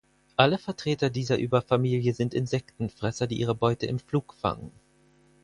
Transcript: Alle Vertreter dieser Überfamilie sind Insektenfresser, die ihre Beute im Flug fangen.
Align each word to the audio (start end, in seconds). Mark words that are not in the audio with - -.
Alle 0.35 0.57
Vertreter 0.57 1.11
dieser 1.11 1.37
Überfamilie 1.37 2.15
sind 2.15 2.33
Insektenfresser, 2.33 3.27
die 3.27 3.39
ihre 3.39 3.53
Beute 3.53 3.85
im 3.85 3.99
Flug 3.99 4.33
fangen. 4.33 4.71